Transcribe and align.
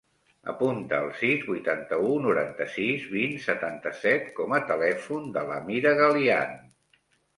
Apunta 0.51 1.01
el 1.05 1.09
sis, 1.17 1.41
vuitanta-u, 1.49 2.07
noranta-sis, 2.23 3.05
vint, 3.17 3.37
setanta-set 3.45 4.27
com 4.41 4.57
a 4.57 4.63
telèfon 4.73 5.29
de 5.37 5.45
l'Amira 5.51 5.97
Galian. 6.01 6.61